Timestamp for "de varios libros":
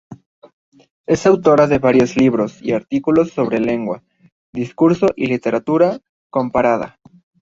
1.67-2.57